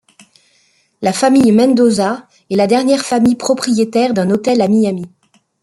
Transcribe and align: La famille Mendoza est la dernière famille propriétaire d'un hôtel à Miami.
La 1.03 1.13
famille 1.13 1.51
Mendoza 1.51 2.27
est 2.49 2.55
la 2.55 2.65
dernière 2.65 3.05
famille 3.05 3.35
propriétaire 3.35 4.15
d'un 4.15 4.31
hôtel 4.31 4.59
à 4.63 4.67
Miami. 4.67 5.05